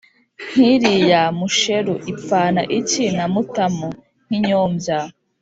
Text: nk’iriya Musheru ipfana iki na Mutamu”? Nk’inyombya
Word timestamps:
nk’iriya 0.51 1.21
Musheru 1.37 1.95
ipfana 2.11 2.61
iki 2.79 3.03
na 3.17 3.25
Mutamu”? 3.33 3.89
Nk’inyombya 4.25 4.97